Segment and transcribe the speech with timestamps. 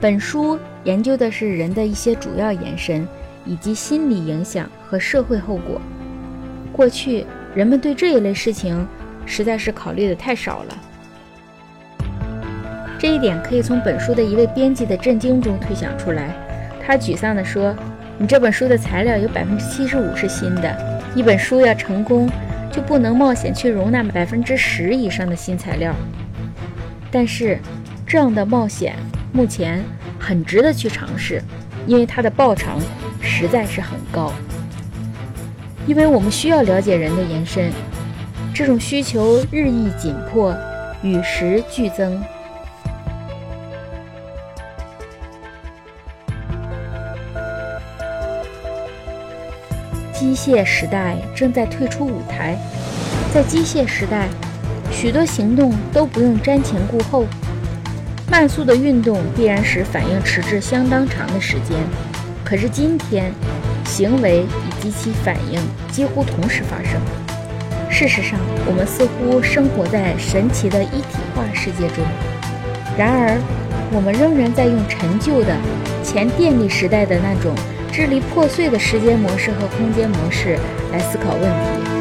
[0.00, 3.06] 本书研究的是人的一些主要延伸，
[3.44, 5.78] 以及心理影响和社会后果。
[6.72, 8.86] 过去人们对这一类事情
[9.26, 10.78] 实在是考虑的太少了。
[12.98, 16.34] 这一点可以从本书的一位编辑的震惊中推想出来。
[16.82, 17.76] 他沮丧地说
[18.16, 22.26] ：“你这本书的材料有百分之七十五是新的，一本书要成功，
[22.72, 25.94] 就不能冒险去容纳百分之十以上的新材料。
[27.10, 27.58] 但是，
[28.06, 28.96] 这样的冒险
[29.32, 29.84] 目前
[30.18, 31.42] 很值得去尝试，
[31.86, 32.78] 因为它的报偿
[33.20, 34.32] 实在是很高。
[35.86, 37.72] 因为我们需要了解人的延伸，
[38.54, 40.54] 这种需求日益紧迫，
[41.02, 42.22] 与时俱增。”
[50.12, 52.58] 机械时代正在退出舞台，
[53.32, 54.28] 在机械时代，
[54.92, 57.24] 许多行动都不用瞻前顾后，
[58.30, 61.76] 慢速的运动必然使反应迟滞相当长的时间。
[62.44, 63.32] 可是今天，
[63.84, 65.60] 行为以及其反应
[65.90, 67.00] 几乎同时发生。
[67.90, 72.04] 事实上，我们似乎生活在神奇的一体化世界中。
[72.96, 73.36] 然而，
[73.92, 75.56] 我们仍然在用陈旧的
[76.04, 77.52] 前电力时代的那种。
[77.92, 80.56] 支离破碎的时间模式和空间模式
[80.92, 81.99] 来思考问题。